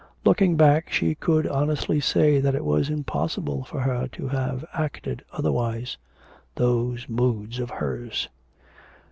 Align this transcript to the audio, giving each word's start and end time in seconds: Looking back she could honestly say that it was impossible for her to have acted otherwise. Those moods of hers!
Looking 0.25 0.57
back 0.57 0.91
she 0.91 1.13
could 1.13 1.45
honestly 1.45 1.99
say 1.99 2.39
that 2.39 2.55
it 2.55 2.65
was 2.65 2.89
impossible 2.89 3.63
for 3.65 3.81
her 3.81 4.07
to 4.13 4.29
have 4.29 4.65
acted 4.73 5.23
otherwise. 5.31 5.95
Those 6.55 7.07
moods 7.07 7.59
of 7.59 7.69
hers! 7.69 8.27